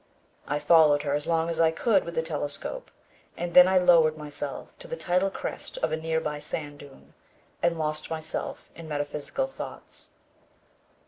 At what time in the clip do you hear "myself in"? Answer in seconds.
8.09-8.87